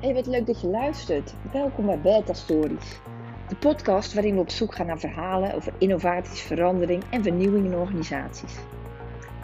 [0.00, 1.34] Hey, wat leuk dat je luistert.
[1.52, 3.00] Welkom bij Beta Stories.
[3.48, 7.74] De podcast waarin we op zoek gaan naar verhalen over innovaties, verandering en vernieuwing in
[7.74, 8.54] organisaties.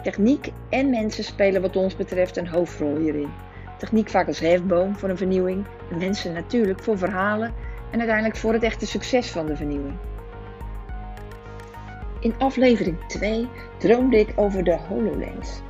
[0.03, 3.29] Techniek en mensen spelen wat ons betreft een hoofdrol hierin.
[3.77, 7.53] Techniek vaak als hefboom voor een vernieuwing en mensen natuurlijk voor verhalen
[7.91, 9.97] en uiteindelijk voor het echte succes van de vernieuwing.
[12.19, 13.47] In aflevering 2
[13.77, 15.61] droomde ik over de HoloLens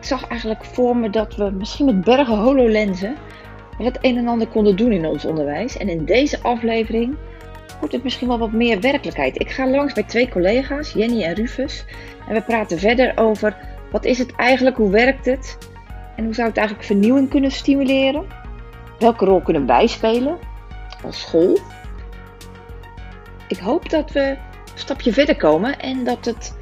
[0.00, 3.16] ik zag eigenlijk voor me dat we misschien met bergen HoloLenzen
[3.78, 5.76] het een en ander konden doen in ons onderwijs.
[5.76, 7.16] En in deze aflevering
[7.78, 9.40] wordt het misschien wel wat meer werkelijkheid.
[9.40, 11.84] Ik ga langs bij twee collega's, Jenny en Rufus.
[12.28, 13.56] En we praten verder over
[13.90, 15.58] wat is het eigenlijk, hoe werkt het?
[16.16, 18.26] En hoe zou het eigenlijk vernieuwing kunnen stimuleren?
[18.98, 20.38] Welke rol kunnen wij spelen
[21.04, 21.58] als school?
[23.48, 24.38] Ik hoop dat we een
[24.74, 26.58] stapje verder komen en dat het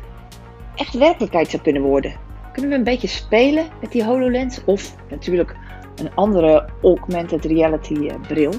[0.74, 2.27] echt werkelijkheid zou kunnen worden.
[2.58, 4.64] Kunnen we een beetje spelen met die HoloLens?
[4.64, 5.56] Of natuurlijk
[5.96, 8.52] een andere augmented reality eh, bril.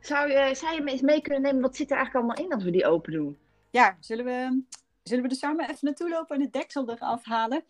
[0.00, 2.64] Zou je, zou je eens mee kunnen nemen, wat zit er eigenlijk allemaal in als
[2.64, 3.38] we die open doen?
[3.70, 4.62] Ja, zullen we,
[5.02, 7.64] zullen we er samen even naartoe lopen en de deksel eraf halen?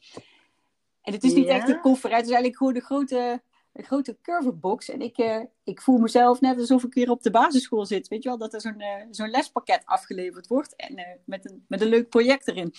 [1.02, 3.42] En het is niet echt een koffer, het is eigenlijk gewoon de grote
[3.74, 4.88] een grote curvebox.
[4.88, 8.08] En ik, uh, ik voel mezelf net alsof ik weer op de basisschool zit.
[8.08, 10.76] Weet je wel, dat er zo'n uh, zo'n lespakket afgeleverd wordt.
[10.76, 12.74] En uh, met, een, met een leuk project erin.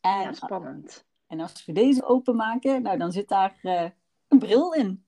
[0.00, 1.04] En, ja, spannend.
[1.26, 3.58] En als we deze openmaken, nou, dan zit daar
[4.28, 5.04] een bril in.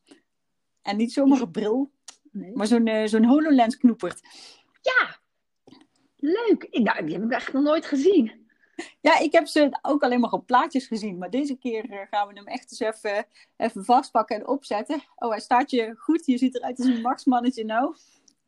[0.83, 1.91] En niet zomaar een bril,
[2.31, 2.53] nee.
[2.55, 4.21] maar zo'n zo'n HoloLens knoepert.
[4.81, 5.17] Ja,
[6.17, 6.69] leuk.
[6.71, 8.44] Nou, die heb ik echt nog nooit gezien.
[9.01, 11.19] Ja, ik heb ze ook alleen maar op plaatjes gezien.
[11.19, 15.03] Maar deze keer eh, gaan we hem echt eens even, even vastpakken en opzetten.
[15.17, 16.27] Oh, hij staat je goed.
[16.27, 17.95] Je ziet eruit als een Marsmannetje nou.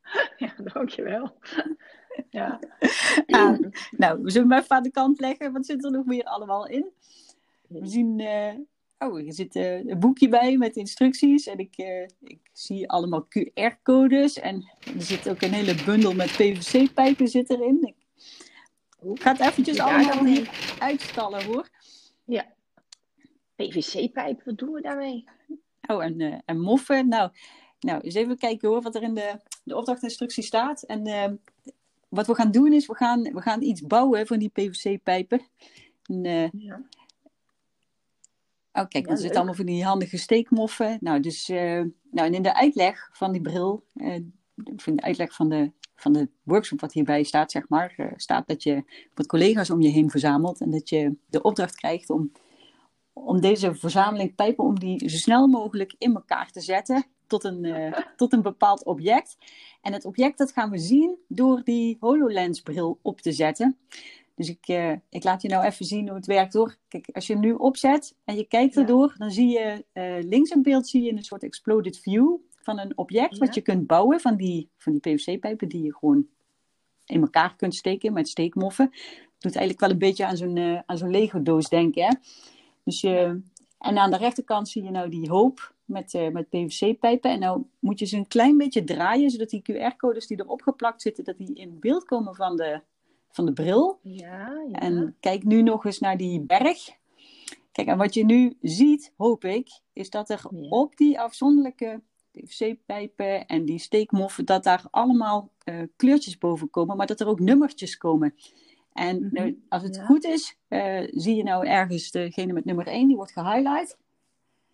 [0.36, 1.36] Ja, dankjewel.
[2.30, 2.58] Ja.
[3.27, 3.58] Ah,
[3.91, 5.52] nou, we zullen hem even aan de kant leggen.
[5.52, 6.86] Wat zit er nog meer allemaal in?
[7.69, 8.19] We zien...
[8.19, 8.52] Uh,
[8.98, 11.47] oh, er zit uh, een boekje bij met instructies.
[11.47, 14.38] En ik, uh, ik zie allemaal QR-codes.
[14.38, 17.78] En er zit ook een hele bundel met PVC-pijpen zit erin.
[17.82, 17.96] Ik
[19.15, 21.69] ga het eventjes allemaal niet uitstallen hoor.
[22.25, 22.47] Ja.
[23.55, 25.25] PVC-pijp, wat doen we daarmee?
[25.87, 27.09] Oh, en, uh, en moffen.
[27.09, 27.31] Nou,
[27.81, 30.83] nou, eens even kijken hoor, wat er in de, de opdrachtinstructie staat.
[30.83, 31.27] En uh,
[32.09, 35.41] wat we gaan doen is, we gaan, we gaan iets bouwen van die PVC-pijpen.
[36.06, 36.83] Uh, ja.
[38.72, 40.99] Oh, kijk, er zitten allemaal van die handige steekmoffen.
[41.00, 44.33] Nou, dus, nou, en in de uitleg van die bril, in
[44.84, 48.62] de uitleg van de van de workshop wat hierbij staat, zeg maar, uh, staat dat
[48.62, 48.84] je
[49.15, 52.33] wat collega's om je heen verzamelt en dat je de opdracht krijgt om,
[53.12, 57.65] om deze verzameling pijpen, om die zo snel mogelijk in elkaar te zetten tot een,
[57.65, 59.37] uh, tot een bepaald object.
[59.81, 63.77] En het object dat gaan we zien door die HoloLens bril op te zetten.
[64.34, 66.77] Dus ik, uh, ik laat je nou even zien hoe het werkt hoor.
[66.89, 69.84] Kijk, als je hem nu opzet en je kijkt erdoor, dan zie je
[70.25, 73.87] links in beeld zie je een soort exploded view van een object wat je kunt
[73.87, 76.27] bouwen van die, van die PVC-pijpen die je gewoon
[77.04, 78.91] in elkaar kunt steken met steekmoffen.
[79.38, 82.04] Doet eigenlijk wel een beetje aan zo'n uh, aan zo'n Lego-doos denken.
[82.04, 82.12] Hè?
[82.84, 83.28] Dus, uh,
[83.78, 87.31] en aan de rechterkant zie je nou die hoop met, uh, met PVC-pijpen.
[87.31, 91.03] En nou moet je ze een klein beetje draaien, zodat die QR-codes die erop geplakt
[91.03, 92.81] zitten, dat die in beeld komen van de,
[93.28, 93.98] van de bril.
[94.03, 94.78] Ja, ja.
[94.78, 96.78] En kijk nu nog eens naar die berg.
[97.72, 102.00] Kijk, en wat je nu ziet, hoop ik, is dat er op die afzonderlijke
[102.41, 107.41] PVC-pijpen en die steekmoffen, dat daar allemaal uh, kleurtjes boven komen, maar dat er ook
[107.41, 108.34] nummertjes komen.
[108.92, 109.62] En mm -hmm.
[109.69, 113.32] als het goed is, uh, zie je nou ergens degene met nummer 1, die wordt
[113.32, 113.98] gehighlight.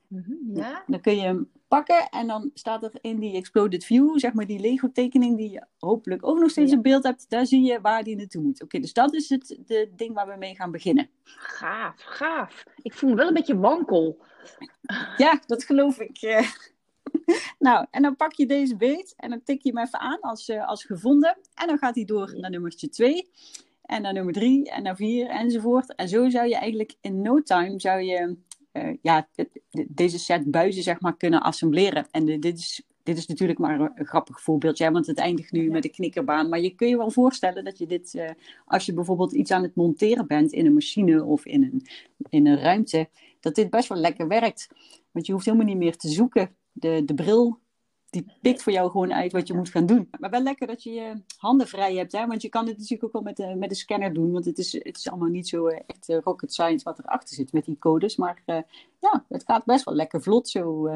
[0.09, 0.57] Mm -hmm.
[0.57, 0.85] ja.
[0.87, 4.47] Dan kun je hem pakken en dan staat er in die Exploded View, zeg maar
[4.47, 6.77] die Lego-tekening die je hopelijk ook nog steeds ja.
[6.77, 8.55] in beeld hebt, daar zie je waar die naartoe moet.
[8.55, 11.11] Oké, okay, dus dat is het de ding waar we mee gaan beginnen.
[11.25, 12.65] Gaaf, gaaf.
[12.83, 14.19] Ik voel me wel een beetje wankel.
[15.17, 16.17] Ja, dat geloof ik.
[17.25, 17.35] Eh.
[17.59, 20.49] nou, en dan pak je deze beet en dan tik je hem even aan als,
[20.49, 21.39] uh, als gevonden.
[21.55, 23.31] En dan gaat hij door naar nummertje 2.
[23.83, 25.95] En naar nummer 3 en naar 4 enzovoort.
[25.95, 28.37] En zo zou je eigenlijk in no time zou je,
[28.73, 29.29] uh, ja,
[29.89, 32.07] deze set buizen zeg maar kunnen assembleren.
[32.11, 35.71] En de, dit is dit is natuurlijk maar een, grappig voorbeeldje, want het eindigt nu
[35.71, 36.49] met een knikkerbaan.
[36.49, 38.31] Maar je kun je wel voorstellen dat je dit, uh,
[38.65, 41.87] als je bijvoorbeeld iets aan het monteren bent in een machine of in een,
[42.29, 43.09] in een ruimte,
[43.41, 44.69] dat dit best wel lekker werkt.
[45.11, 47.59] Want je hoeft helemaal niet meer te zoeken de, de bril,
[48.11, 50.09] die pikt voor jou gewoon uit wat je moet gaan doen.
[50.21, 52.27] Maar wel lekker dat je je handen vrij hebt, hè?
[52.27, 54.59] want je kan het natuurlijk ook wel met de, met de scanner doen, want het
[54.59, 57.65] is, het is allemaal niet zo eh, echt uh, rocket science wat erachter zit met
[57.65, 58.17] die codes.
[58.17, 58.57] Maar uh,
[59.01, 60.91] ja, het gaat best wel lekker vlot zo.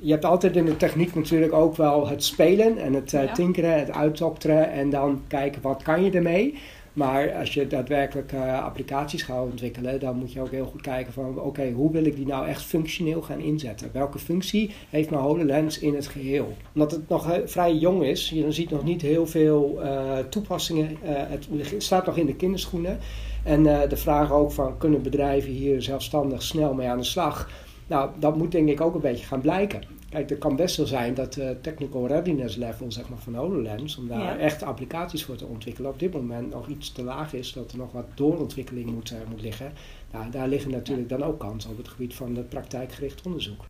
[0.00, 3.78] Je hebt altijd in de techniek natuurlijk ook wel het spelen en het uh, tinkeren,
[3.78, 6.58] het uitdokteren en dan kijken wat kan je ermee.
[6.98, 11.12] Maar als je daadwerkelijk uh, applicaties gaat ontwikkelen, dan moet je ook heel goed kijken
[11.12, 13.90] van oké, hoe wil ik die nou echt functioneel gaan inzetten?
[13.92, 16.56] Welke functie heeft mijn HoloLens in het geheel?
[16.74, 20.96] Omdat het nog vrij jong is, je ziet nog niet heel veel uh, toepassingen.
[21.04, 21.48] Uh, het
[21.78, 22.98] staat nog in de kinderschoenen.
[23.44, 27.50] En de vraag ook van kunnen bedrijven hier zelfstandig snel mee aan de slag?
[27.86, 29.97] Nou, dat moet denk ik ook een beetje gaan blijken.
[30.10, 33.96] Kijk, het kan best wel zijn dat de technical readiness level zeg maar, van HoloLens,
[33.96, 37.52] om daar echt applicaties voor te ontwikkelen, op dit moment nog iets te laag is,
[37.52, 39.72] dat er nog wat doorontwikkeling moet, uh, moet liggen.
[40.12, 43.64] Nou, daar liggen natuurlijk dan ook kansen op het gebied van het praktijkgericht onderzoek.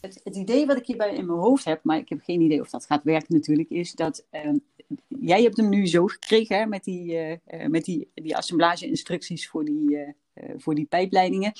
[0.00, 2.60] Het, het, idee wat ik hierbij in mijn hoofd heb, maar ik heb geen idee
[2.60, 4.54] of dat gaat werken natuurlijk, is dat uh,
[5.08, 9.64] jij hebt hem nu zo gekregen hè, met, die, uh, met die, die assemblage-instructies voor
[9.64, 9.98] die,
[10.56, 11.52] voor die pijpleidingen.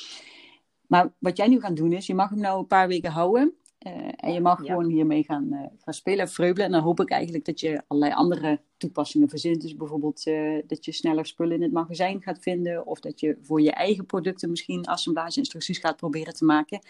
[0.87, 3.55] Maar wat jij nu gaat doen is, je mag hem nou een paar weken houden.
[3.87, 6.67] Uh, en je mag gewoon hiermee gaan, uh, gaan spelen, vreubelen.
[6.67, 9.61] En dan hoop ik eigenlijk dat je allerlei andere toepassingen verzint.
[9.61, 12.87] Dus bijvoorbeeld uh, dat je sneller spullen in het magazijn gaat vinden.
[12.87, 16.81] Of dat je voor je eigen producten misschien assemblage-instructies gaat proberen te maken.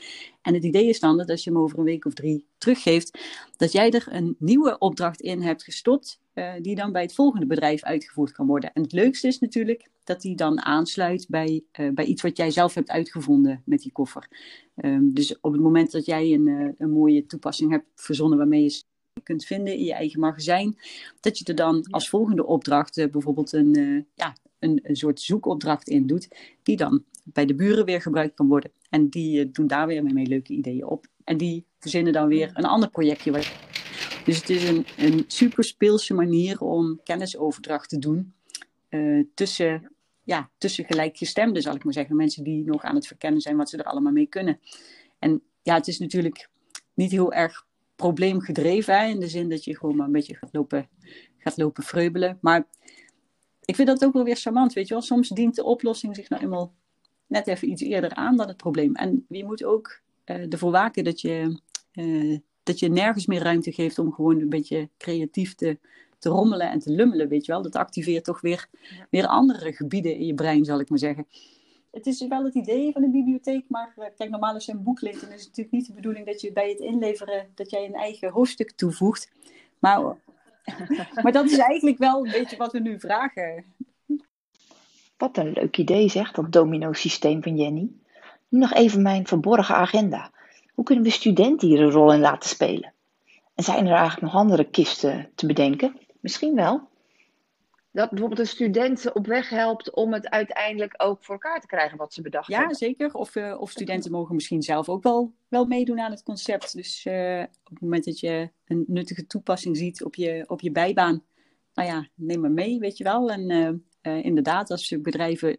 [0.42, 3.18] En het idee is dan dat als je hem over een week of drie teruggeeft,
[3.56, 6.20] dat jij er een nieuwe opdracht in hebt gestopt.
[6.60, 8.72] die dan bij het volgende bedrijf uitgevoerd kan worden.
[8.72, 11.62] En het leukste is natuurlijk dat die dan aansluit bij,
[11.92, 14.28] bij iets wat jij zelf hebt uitgevonden met die koffer.
[14.84, 18.82] Um, dus op het moment dat jij een, een mooie toepassing hebt verzonnen waarmee je
[19.22, 20.78] kunt vinden in je eigen magazijn.
[21.20, 25.20] Dat je er dan als volgende opdracht uh, bijvoorbeeld een, uh, ja, een, een soort
[25.20, 26.28] zoekopdracht in doet.
[26.62, 28.70] Die dan bij de buren weer gebruikt kan worden.
[28.90, 31.06] En die uh, doen daar weer mee leuke ideeën op.
[31.24, 33.32] En die verzinnen dan weer een ander projectje.
[34.24, 38.32] Dus het is een, een super speelse manier om kennisoverdracht te doen.
[39.34, 39.92] tussen,
[40.24, 42.16] ja, tussen gelijkgestemden, zal ik maar zeggen.
[42.16, 44.60] Mensen die nog aan het verkennen zijn wat ze er allemaal mee kunnen.
[45.18, 46.48] En ja, het is natuurlijk
[46.94, 47.66] niet heel erg
[48.00, 49.08] probleemgedreven.
[49.08, 50.88] In de zin dat je gewoon maar een beetje gaat lopen,
[51.38, 52.38] gaat lopen vreubelen.
[52.40, 52.66] Maar
[53.64, 55.02] ik vind dat ook wel weer charmant, weet je wel.
[55.02, 56.72] Soms dient de oplossing zich nou eenmaal
[57.26, 58.94] net even iets eerder aan dan het probleem.
[58.94, 61.60] En je moet ook uh, ervoor waken dat je,
[61.92, 65.78] uh, dat je nergens meer ruimte geeft om gewoon een beetje creatief te,
[66.18, 67.62] te rommelen en te lummelen, weet je wel.
[67.62, 68.68] Dat activeert toch weer,
[69.10, 71.26] weer andere gebieden in je brein, zal ik maar zeggen
[71.90, 75.00] het is wel het idee van een bibliotheek, maar eh, kijk, normaal als een boek
[75.00, 77.84] leest, dan is het natuurlijk niet de bedoeling dat je bij het inleveren, dat jij
[77.84, 79.32] een eigen hoofdstuk toevoegt.
[79.78, 80.00] Maar,
[81.22, 83.64] maar dat is eigenlijk wel een beetje wat we nu vragen.
[85.16, 87.90] Wat een leuk idee zeg, dat domino-systeem van Jenny.
[88.48, 90.30] Nu nog even mijn verborgen agenda.
[90.74, 92.92] Hoe kunnen we studenten hier een rol in laten spelen?
[93.54, 95.96] En zijn er eigenlijk nog andere kisten te bedenken?
[96.20, 96.88] Misschien wel
[97.92, 101.98] dat bijvoorbeeld een student op weg helpt om het uiteindelijk ook voor elkaar te krijgen
[101.98, 102.76] wat ze bedacht ja, hebben.
[102.78, 103.14] Ja, zeker.
[103.14, 106.74] Of, uh, of studenten mogen misschien zelf ook wel, wel meedoen aan het concept.
[106.74, 110.70] Dus uh, op het moment dat je een nuttige toepassing ziet op je, op je
[110.70, 111.24] bijbaan,
[111.74, 113.30] nou ja, neem maar mee, weet je wel.
[113.30, 113.50] En
[114.02, 115.58] uh, inderdaad, als bedrijven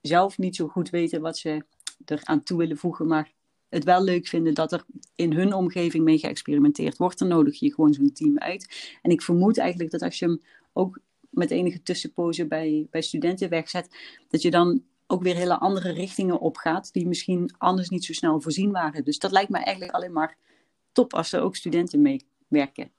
[0.00, 1.64] zelf niet zo goed weten wat ze
[2.04, 3.32] er aan toe willen voegen, maar
[3.68, 7.74] het wel leuk vinden dat er in hun omgeving mee geëxperimenteerd wordt, dan nodig je
[7.74, 8.96] gewoon zo'n team uit.
[9.02, 10.42] En ik vermoed eigenlijk dat als je hem
[10.72, 11.00] ook
[11.38, 13.96] met enige tussenpoze bij, bij studenten wegzet,
[14.28, 18.40] dat je dan ook weer hele andere richtingen opgaat, die misschien anders niet zo snel
[18.40, 19.04] voorzien waren.
[19.04, 20.36] Dus dat lijkt me eigenlijk alleen maar
[20.92, 22.90] top als er ook studenten meewerken.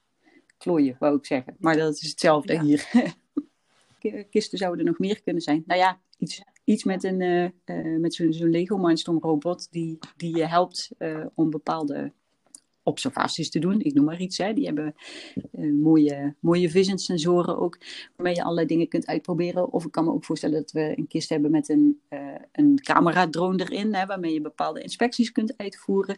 [0.58, 1.56] Klooien, wou ik zeggen.
[1.60, 2.90] Maar dat is hetzelfde hier.
[4.30, 5.64] Kisten zouden er nog meer kunnen zijn.
[5.66, 9.98] Nou ja, iets, iets met, een, uh, uh, met zo'n zo Lego Mindstorm robot die,
[10.18, 12.14] die je helpt uh, om bepaalde
[12.90, 13.82] observaties te doen.
[13.82, 14.38] Ik noem maar iets.
[14.38, 14.96] Die hebben
[15.52, 17.78] uh, mooie, mooie vision sensoren ook,
[18.16, 19.72] waarmee je allerlei dingen kunt uitproberen.
[19.72, 22.20] Of ik kan me ook voorstellen dat we een kist hebben met een, uh,
[22.52, 26.18] een camera-drone erin, hè, waarmee je bepaalde inspecties kunt uitvoeren.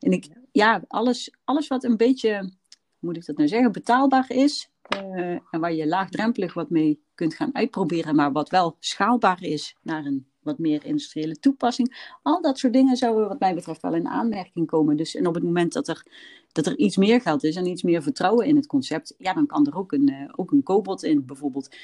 [0.00, 2.52] En ik, ja, alles, alles wat een beetje,
[2.98, 4.70] moet ik dat nou zeggen, betaalbaar is.
[4.96, 9.76] Uh, en waar je laagdrempelig wat mee kunt gaan uitproberen, maar wat wel schaalbaar is
[9.82, 12.16] naar een wat meer industriële toepassing.
[12.22, 14.96] Al dat soort dingen zouden wat mij betreft wel in aanmerking komen.
[14.96, 16.06] Dus en op het moment dat er,
[16.52, 19.46] dat er iets meer geld is en iets meer vertrouwen in het concept, ja, dan
[19.46, 21.76] kan er ook een, uh, ook een cobot in bijvoorbeeld.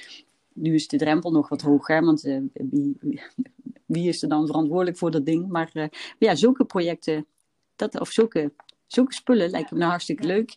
[0.53, 2.97] Nu is de drempel nog wat hoger, want uh, wie,
[3.87, 5.49] wie, is er dan verantwoordelijk voor dat ding?
[5.49, 5.87] Maar, uh,
[6.19, 7.27] ja, zulke projecten,
[7.77, 8.53] dat, of zulke,
[9.09, 10.57] spullen lijken me nou hartstikke leuk.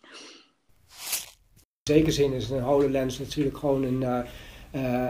[1.82, 4.26] Zekere zin is een HoloLens natuurlijk gewoon een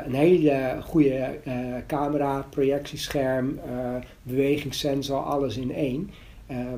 [0.05, 1.55] een hele goede uh,
[1.87, 6.11] camera, projectiescherm, uh, bewegingssensor, alles in één.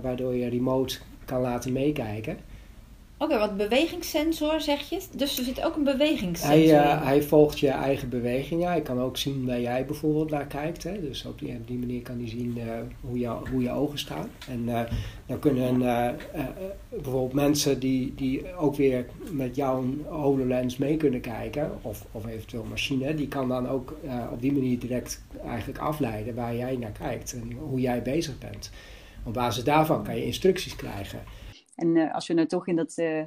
[0.02, 2.36] waardoor je remote kan laten meekijken.
[3.22, 5.00] Oké, wat bewegingssensor zeg je.
[5.16, 6.74] Dus er zit ook een bewegingssensor Hij, in.
[6.74, 8.68] eh, hij volgt je eigen bewegingen.
[8.68, 10.82] Hij kan ook zien waar jij bijvoorbeeld naar kijkt.
[10.82, 11.00] Hè.
[11.00, 12.66] Dus op die, op die manier kan hij zien eh,
[13.00, 14.30] hoe, jou, hoe je ogen staan.
[14.48, 14.80] En eh,
[15.26, 16.16] dan kunnen
[16.88, 22.66] bijvoorbeeld mensen die, die ook weer met jouw HoloLens mee kunnen kijken, of, of eventueel
[22.68, 23.96] machine, die kan dan ook
[24.32, 28.70] op die manier direct eigenlijk afleiden waar jij naar kijkt en hoe jij bezig bent.
[29.24, 31.20] Op basis daarvan kan je instructies krijgen.
[31.82, 33.22] En eh, als we nou toch in dat, eh,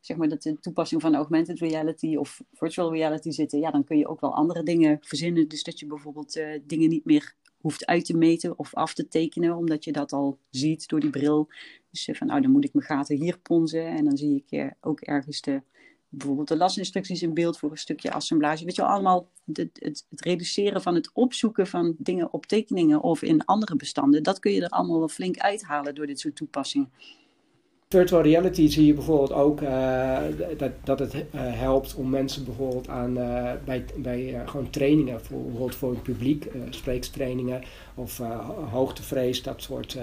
[0.00, 3.98] zeg maar, dat de toepassing van augmented reality of virtual reality zitten, ja, dan kun
[3.98, 5.48] je ook wel andere dingen verzinnen.
[5.48, 9.08] Dus dat je bijvoorbeeld eh, dingen niet meer hoeft uit te meten of af te
[9.08, 11.48] tekenen, omdat je dat al ziet door die bril.
[11.90, 15.00] Dus van, nou, dan moet ik mijn gaten hier ponzen en dan zie ik ook
[15.00, 15.62] ergens de,
[16.08, 18.64] bijvoorbeeld de lasinstructies in beeld voor een stukje assemblage.
[18.64, 23.22] Weet je allemaal het, het, het reduceren van het opzoeken van dingen op tekeningen of
[23.22, 26.90] in andere bestanden, dat kun je er allemaal wel flink uithalen door dit soort toepassingen.
[27.94, 30.18] Virtual reality zie je bijvoorbeeld ook eh,
[30.58, 35.42] dat, dat het eh, helpt om mensen bijvoorbeeld aan eh, bij, bij gewoon trainingen, voor,
[35.42, 37.62] bijvoorbeeld voor het publiek, spreekstrainingen
[37.94, 38.18] of
[38.70, 39.98] hoogtevrees, dat soort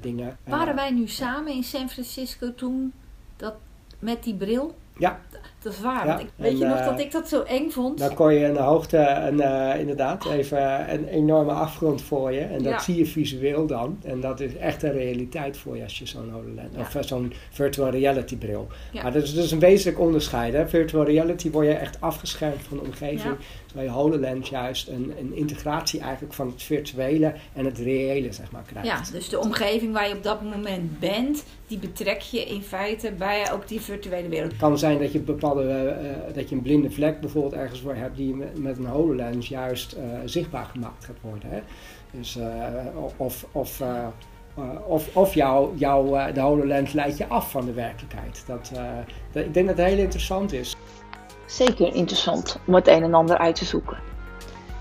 [0.00, 0.38] dingen.
[0.44, 2.92] Waren wij nu samen in San Francisco toen
[3.36, 3.54] dat,
[3.98, 4.74] met die bril?
[4.98, 5.20] Ja.
[5.62, 6.06] Dat is waar.
[6.06, 7.98] Ja, ik, weet en, je nog eh, dat ik dat zo eng vond?
[7.98, 12.40] Dan kon je aan de hoogte een, eh, inderdaad even een enorme afgrond voor je.
[12.40, 12.78] En dat Ja.
[12.78, 13.98] zie je visueel dan.
[14.04, 16.80] En dat is echt een realiteit voor je als je zo'n HoloLens Ja.
[16.80, 18.66] of eh, zo'n virtual reality bril.
[19.02, 20.52] Maar dat is dus een wezenlijk onderscheid.
[20.52, 20.68] Hè?
[20.68, 23.34] Virtual reality word je echt afgeschermd van de omgeving.
[23.66, 28.50] Terwijl je HoloLens juist een, een integratie eigenlijk van het virtuele en het reële zeg
[28.50, 28.88] maar krijgt.
[28.88, 33.12] Ja, dus de omgeving waar je op dat moment bent, die betrek je in feite
[33.18, 34.50] bij ook die virtuele wereld.
[34.50, 37.94] Het kan zijn dat je, bepaalde, eh, dat je een blinde vlek bijvoorbeeld ergens voor
[37.94, 41.50] hebt die met, een HoloLens juist eh, zichtbaar gemaakt gaat worden.
[41.50, 41.60] Hè?
[42.10, 42.46] Dus, eh,
[43.16, 43.82] of of,
[44.86, 48.44] of, of jouw eh, de HoloLens leidt je af van de werkelijkheid.
[48.46, 48.72] Dat,
[49.32, 50.76] dat, ik denk dat het heel interessant is.
[51.46, 53.96] Zeker interessant om het een en ander uit te zoeken.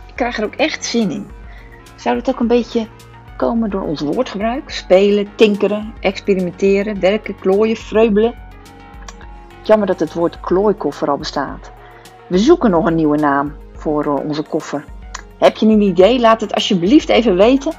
[0.07, 1.27] Ik krijg er ook echt zin in.
[1.95, 2.87] Zou het ook een beetje
[3.37, 4.69] komen door ons woordgebruik?
[4.69, 8.33] Spelen, tinkeren, experimenteren, werken, klooien, vreubelen.
[9.67, 11.71] Jammer dat het woord klooikoffer al bestaat.
[12.27, 14.85] We zoeken nog een nieuwe naam voor eh, onze koffer.
[15.37, 16.19] Heb je een idee?
[16.19, 17.73] Laat het alsjeblieft even weten.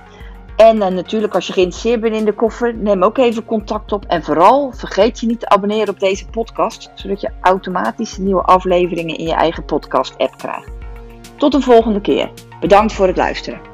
[0.57, 4.05] En eh, natuurlijk als je geïnteresseerd bent in de koffer, neem ook even contact op.
[4.05, 9.19] En vooral vergeet je niet te abonneren op deze podcast, zodat je automatisch nieuwe afleveringen
[9.19, 10.71] in je eigen podcast app krijgt.
[11.37, 12.31] Tot een volgende keer.
[12.61, 13.68] Bedankt voor het luisteren.